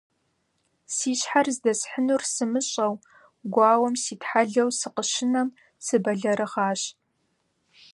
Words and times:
Си 0.95 1.11
щхьэр 1.19 1.47
здэсхьынур 1.55 2.21
сымыщӀэу, 2.33 2.93
гуауэм 3.53 3.95
ситхьэлэу 4.03 4.69
сыкъыщынэм, 4.79 5.47
сыбэлэрыгъащ. 5.85 6.81